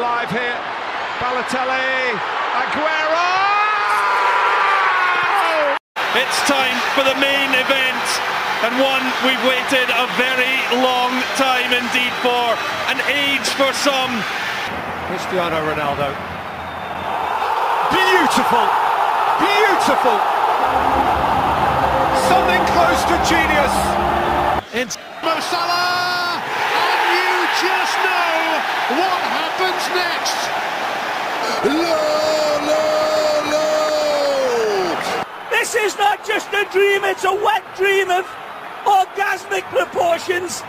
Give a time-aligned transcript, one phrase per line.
[0.00, 0.58] Live here,
[1.22, 2.18] Balotelli,
[2.50, 3.30] Aguero!
[6.18, 8.02] It's time for the main event
[8.66, 12.58] and one we've waited a very long time indeed for,
[12.90, 14.10] an age for some.
[15.06, 16.10] Cristiano Ronaldo.
[17.94, 18.66] Beautiful,
[19.38, 20.18] beautiful.
[22.26, 23.74] Something close to genius.
[24.74, 28.23] It's Mo Salah, and you just know
[28.92, 30.38] what happens next.
[31.64, 31.96] No,
[32.68, 32.82] no,
[33.48, 33.66] no.
[35.48, 38.28] This is not just a dream, it's a wet dream of
[38.84, 40.60] orgasmic proportions.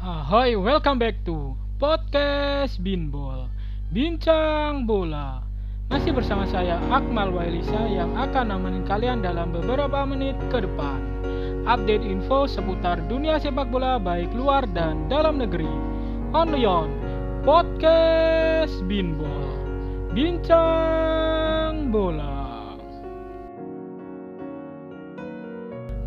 [0.00, 3.52] Ahoy, welcome back to Podcast Binbol
[3.92, 5.44] Bincang Bola
[5.92, 10.96] Masih bersama saya Akmal Wailisa yang akan nemenin kalian dalam beberapa menit ke depan
[11.68, 15.68] Update info seputar dunia sepak bola baik luar dan dalam negeri
[16.32, 17.03] Only on
[17.44, 19.52] Podcast Binbol
[20.16, 22.72] Bincang Bola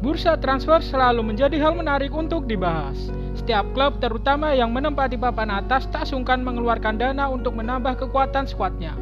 [0.02, 3.14] Bursa transfer selalu menjadi hal menarik untuk dibahas.
[3.38, 8.98] Setiap klub, terutama yang menempati papan atas, tak sungkan mengeluarkan dana untuk menambah kekuatan skuadnya.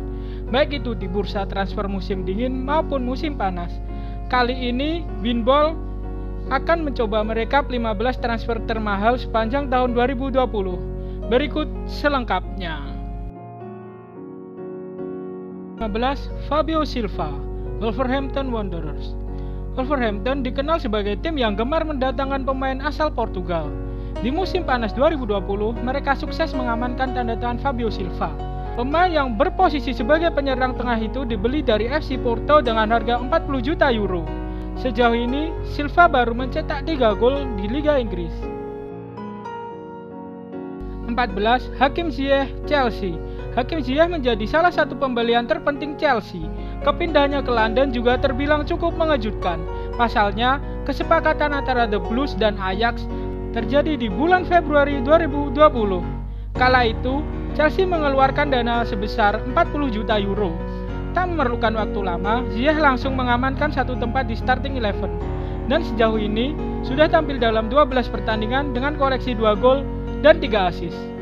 [0.52, 3.72] Baik itu di bursa transfer musim dingin maupun musim panas.
[4.28, 5.72] Kali ini, Winball
[6.52, 10.95] akan mencoba merekap 15 transfer termahal sepanjang tahun 2020.
[11.26, 12.86] Berikut selengkapnya.
[15.82, 16.30] 15.
[16.46, 17.34] Fabio Silva,
[17.82, 19.18] Wolverhampton Wanderers.
[19.74, 23.74] Wolverhampton dikenal sebagai tim yang gemar mendatangkan pemain asal Portugal.
[24.22, 28.30] Di musim panas 2020, mereka sukses mengamankan tanda tangan Fabio Silva.
[28.78, 33.90] Pemain yang berposisi sebagai penyerang tengah itu dibeli dari FC Porto dengan harga 40 juta
[33.90, 34.22] euro.
[34.78, 38.55] Sejauh ini, Silva baru mencetak 3 gol di Liga Inggris.
[41.16, 41.72] 14.
[41.80, 43.16] Hakim Ziyech Chelsea
[43.56, 46.44] Hakim Ziyech menjadi salah satu pembelian terpenting Chelsea.
[46.84, 49.64] Kepindahannya ke London juga terbilang cukup mengejutkan.
[49.96, 53.08] Pasalnya, kesepakatan antara The Blues dan Ajax
[53.56, 55.56] terjadi di bulan Februari 2020.
[56.52, 57.24] Kala itu,
[57.56, 60.52] Chelsea mengeluarkan dana sebesar 40 juta euro.
[61.16, 65.16] Tak memerlukan waktu lama, Ziyech langsung mengamankan satu tempat di starting eleven.
[65.72, 66.52] Dan sejauh ini,
[66.84, 69.88] sudah tampil dalam 12 pertandingan dengan koleksi 2 gol
[70.20, 71.15] dan 3 assist.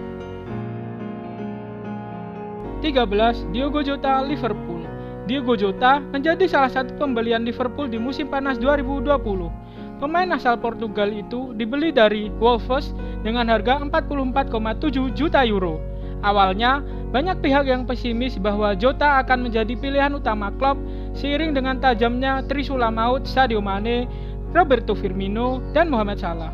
[2.84, 3.56] 13.
[3.56, 4.84] Diogo Jota Liverpool
[5.24, 10.04] Diogo Jota menjadi salah satu pembelian Liverpool di musim panas 2020.
[10.04, 12.92] Pemain asal Portugal itu dibeli dari Wolves
[13.24, 15.80] dengan harga 44,7 juta euro.
[16.28, 16.84] Awalnya,
[17.16, 20.76] banyak pihak yang pesimis bahwa Jota akan menjadi pilihan utama klub
[21.16, 24.12] seiring dengan tajamnya trisula maut Sadio Mane,
[24.52, 26.52] Roberto Firmino, dan Mohamed Salah.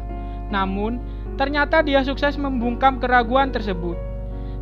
[0.53, 1.01] Namun,
[1.41, 4.09] ternyata dia sukses membungkam keraguan tersebut.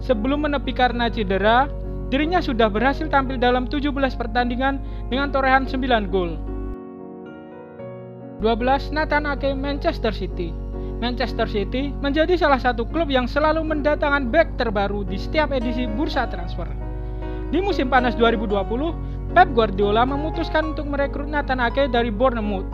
[0.04, 1.66] Sebelum menepi karena cedera,
[2.14, 4.78] dirinya sudah berhasil tampil dalam 17 pertandingan
[5.10, 6.38] dengan torehan 9 gol.
[8.40, 8.94] 12.
[8.94, 15.06] Nathan Ake Manchester City Manchester City menjadi salah satu klub yang selalu mendatangkan back terbaru
[15.06, 16.66] di setiap edisi bursa transfer.
[17.54, 22.66] Di musim panas 2020, Pep Guardiola memutuskan untuk merekrut Nathan Ake dari Bournemouth.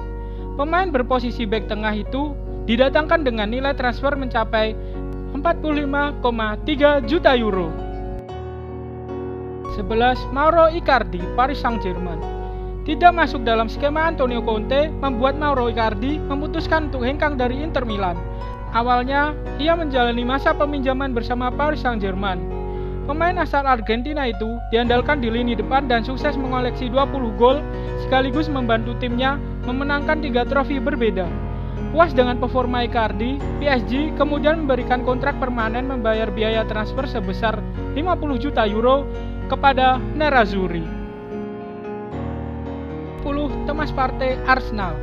[0.55, 2.31] Pemain berposisi back tengah itu
[2.63, 4.71] didatangkan dengan nilai transfer mencapai
[5.43, 7.67] 45,3 juta euro.
[9.75, 10.31] 11.
[10.31, 12.15] Mauro Icardi, Paris Saint-Germain.
[12.87, 18.15] Tidak masuk dalam skema Antonio Conte membuat Mauro Icardi memutuskan untuk hengkang dari Inter Milan.
[18.71, 22.39] Awalnya, ia menjalani masa peminjaman bersama Paris Saint-Germain.
[23.03, 27.59] Pemain asal Argentina itu diandalkan di lini depan dan sukses mengoleksi 20 gol
[28.07, 29.35] sekaligus membantu timnya
[29.67, 31.27] memenangkan tiga trofi berbeda.
[31.93, 37.61] Puas dengan performa Icardi, PSG kemudian memberikan kontrak permanen membayar biaya transfer sebesar
[37.93, 39.05] 50 juta euro
[39.45, 40.81] kepada Nerazzurri.
[43.21, 43.69] 10.
[43.69, 44.97] Thomas Partey Arsenal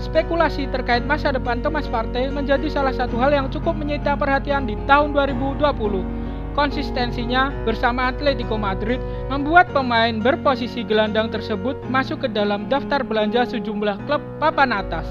[0.00, 4.80] Spekulasi terkait masa depan Thomas Partey menjadi salah satu hal yang cukup menyita perhatian di
[4.88, 6.56] tahun 2020.
[6.56, 8.96] Konsistensinya bersama Atletico Madrid
[9.28, 15.04] membuat pemain berposisi gelandang tersebut masuk ke dalam daftar belanja sejumlah klub papan atas.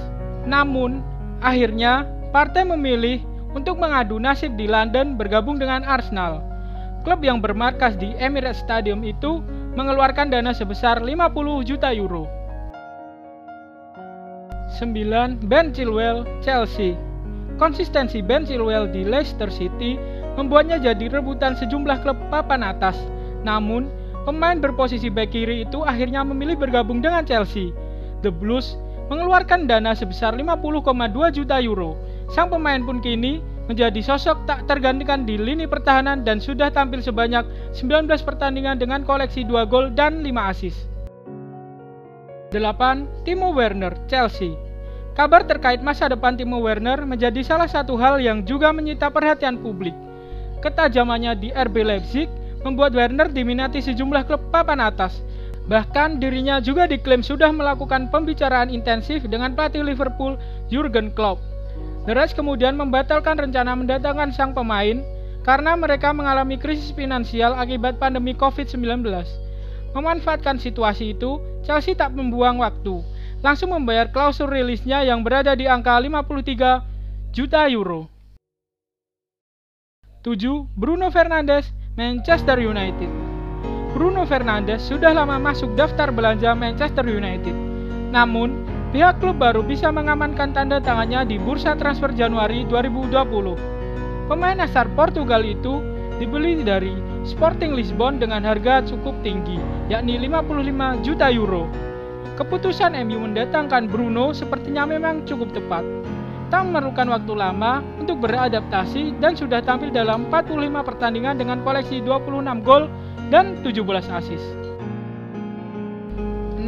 [0.50, 3.26] Namun, akhirnya Partey memilih
[3.58, 6.46] untuk mengadu nasib di London bergabung dengan Arsenal.
[7.02, 9.42] Klub yang bermarkas di Emirates Stadium itu
[9.74, 12.30] mengeluarkan dana sebesar 50 juta euro.
[14.78, 15.50] 9.
[15.50, 16.94] Ben Chilwell, Chelsea
[17.60, 20.00] Konsistensi Ben Chilwell di Leicester City
[20.40, 22.96] membuatnya jadi rebutan sejumlah klub papan atas.
[23.44, 23.92] Namun,
[24.24, 27.76] pemain berposisi bek kiri itu akhirnya memilih bergabung dengan Chelsea.
[28.24, 31.98] The Blues mengeluarkan dana sebesar 50,2 juta euro.
[32.30, 37.46] Sang pemain pun kini menjadi sosok tak tergantikan di lini pertahanan dan sudah tampil sebanyak
[37.74, 40.90] 19 pertandingan dengan koleksi 2 gol dan 5 assist.
[42.50, 43.26] 8.
[43.26, 44.58] Timo Werner, Chelsea
[45.14, 49.92] Kabar terkait masa depan Timo Werner menjadi salah satu hal yang juga menyita perhatian publik.
[50.64, 52.32] Ketajamannya di RB Leipzig
[52.64, 55.20] membuat Werner diminati sejumlah klub papan atas,
[55.70, 60.34] Bahkan dirinya juga diklaim sudah melakukan pembicaraan intensif dengan pelatih Liverpool
[60.74, 61.38] Jurgen Klopp.
[62.10, 65.06] The Reds kemudian membatalkan rencana mendatangkan sang pemain
[65.46, 69.06] karena mereka mengalami krisis finansial akibat pandemi COVID-19.
[69.94, 73.06] Memanfaatkan situasi itu, Chelsea tak membuang waktu,
[73.46, 76.82] langsung membayar klausul rilisnya yang berada di angka 53
[77.30, 78.10] juta euro.
[80.26, 80.66] 7.
[80.74, 83.29] Bruno Fernandes, Manchester United
[83.90, 87.58] Bruno Fernandes sudah lama masuk daftar belanja Manchester United.
[88.14, 88.62] Namun,
[88.94, 94.30] pihak klub baru bisa mengamankan tanda tangannya di bursa transfer Januari 2020.
[94.30, 95.82] Pemain asal Portugal itu
[96.22, 96.94] dibeli dari
[97.26, 99.58] Sporting Lisbon dengan harga cukup tinggi,
[99.90, 101.66] yakni 55 juta euro.
[102.38, 105.82] Keputusan MU mendatangkan Bruno sepertinya memang cukup tepat.
[106.54, 112.66] Tak memerlukan waktu lama untuk beradaptasi dan sudah tampil dalam 45 pertandingan dengan koleksi 26
[112.66, 112.86] gol
[113.30, 114.44] dan 17 asis.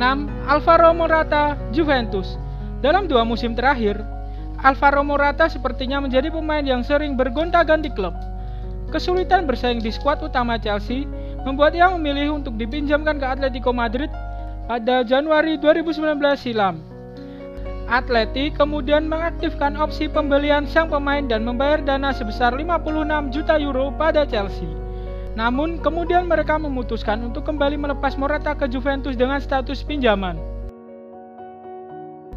[0.02, 0.50] 6.
[0.50, 2.38] Alvaro Morata, Juventus.
[2.82, 4.02] Dalam dua musim terakhir,
[4.62, 8.14] Alvaro Morata sepertinya menjadi pemain yang sering bergonta-ganti klub.
[8.90, 11.06] Kesulitan bersaing di skuad utama Chelsea
[11.46, 14.10] membuat ia memilih untuk dipinjamkan ke Atletico Madrid
[14.66, 16.82] pada Januari 2019 silam.
[17.92, 24.24] Atleti kemudian mengaktifkan opsi pembelian sang pemain dan membayar dana sebesar 56 juta euro pada
[24.24, 24.81] Chelsea.
[25.36, 30.36] Namun kemudian mereka memutuskan untuk kembali melepas Morata ke Juventus dengan status pinjaman.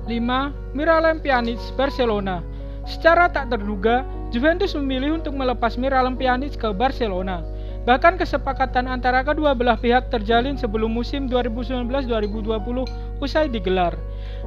[0.07, 0.77] 5.
[0.77, 2.45] Miralem Pjanic Barcelona
[2.85, 7.41] Secara tak terduga, Juventus memilih untuk melepas Miralem Pjanic ke Barcelona.
[7.85, 13.93] Bahkan kesepakatan antara kedua belah pihak terjalin sebelum musim 2019-2020 usai digelar.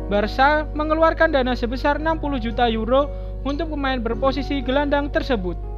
[0.09, 3.09] Barca mengeluarkan dana sebesar 60 juta euro
[3.45, 5.76] untuk pemain berposisi gelandang tersebut.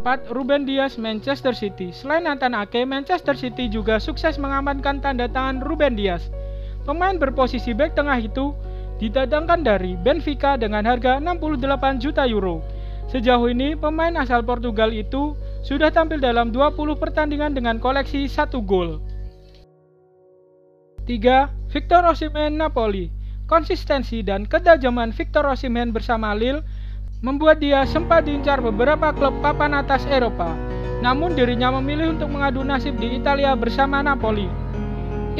[0.00, 0.32] 4.
[0.32, 5.94] Ruben Dias Manchester City Selain Nathan Ake, Manchester City juga sukses mengamankan tanda tangan Ruben
[5.94, 6.26] Dias.
[6.88, 8.56] Pemain berposisi back tengah itu
[8.98, 12.64] didatangkan dari Benfica dengan harga 68 juta euro.
[13.12, 19.00] Sejauh ini, pemain asal Portugal itu sudah tampil dalam 20 pertandingan dengan koleksi 1 gol.
[21.04, 21.68] 3.
[21.68, 23.12] Victor Osimhen Napoli
[23.44, 26.64] Konsistensi dan ketajaman Victor Osimhen bersama Lille
[27.24, 30.52] membuat dia sempat diincar beberapa klub papan atas Eropa.
[31.00, 34.44] Namun dirinya memilih untuk mengadu nasib di Italia bersama Napoli.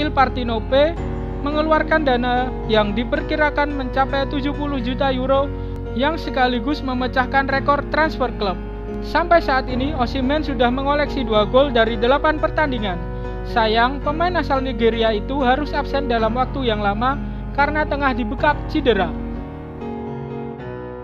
[0.00, 0.96] Il Partinope
[1.44, 5.44] mengeluarkan dana yang diperkirakan mencapai 70 juta euro
[5.92, 8.56] yang sekaligus memecahkan rekor transfer klub.
[9.04, 12.96] Sampai saat ini Osimhen sudah mengoleksi 2 gol dari 8 pertandingan.
[13.44, 17.20] Sayang, pemain asal Nigeria itu harus absen dalam waktu yang lama
[17.52, 19.12] karena tengah dibekap cedera.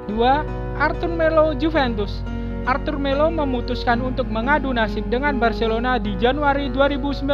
[0.09, 0.70] 2.
[0.81, 2.25] Arthur Melo Juventus.
[2.65, 7.29] Arthur Melo memutuskan untuk mengadu nasib dengan Barcelona di Januari 2019.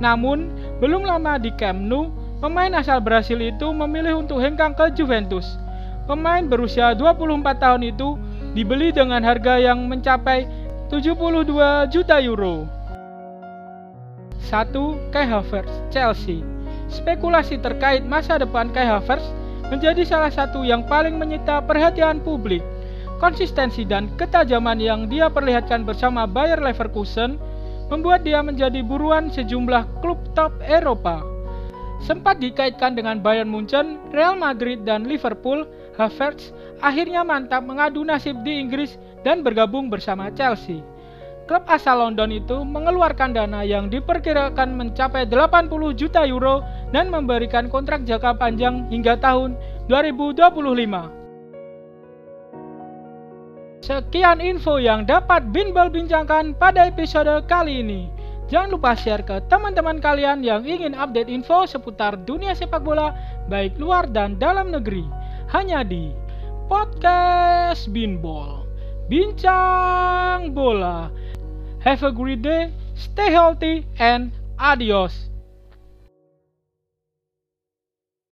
[0.00, 0.48] Namun,
[0.80, 2.08] belum lama di Camp Nou,
[2.40, 5.60] pemain asal Brasil itu memilih untuk hengkang ke Juventus.
[6.08, 8.16] Pemain berusia 24 tahun itu
[8.56, 10.48] dibeli dengan harga yang mencapai
[10.88, 12.64] 72 juta euro.
[14.48, 15.12] 1.
[15.12, 16.40] Kai Havertz, Chelsea.
[16.88, 19.28] Spekulasi terkait masa depan Kai Havertz
[19.72, 22.62] menjadi salah satu yang paling menyita perhatian publik.
[23.16, 27.40] Konsistensi dan ketajaman yang dia perlihatkan bersama Bayer Leverkusen
[27.88, 31.24] membuat dia menjadi buruan sejumlah klub top Eropa.
[32.04, 35.64] Sempat dikaitkan dengan Bayern Munchen, Real Madrid, dan Liverpool,
[35.96, 36.52] Havertz
[36.84, 40.84] akhirnya mantap mengadu nasib di Inggris dan bergabung bersama Chelsea.
[41.46, 46.58] Klub asal London itu mengeluarkan dana yang diperkirakan mencapai 80 juta euro
[46.90, 49.54] dan memberikan kontrak jangka panjang hingga tahun
[49.86, 50.42] 2025.
[53.86, 58.10] Sekian info yang dapat Binbal bincangkan pada episode kali ini.
[58.50, 63.14] Jangan lupa share ke teman-teman kalian yang ingin update info seputar dunia sepak bola
[63.46, 65.06] baik luar dan dalam negeri.
[65.54, 66.10] Hanya di
[66.66, 68.66] Podcast Binbol.
[69.06, 71.25] Bincang bola.
[71.86, 75.25] Have a great day, stay healthy, and adios.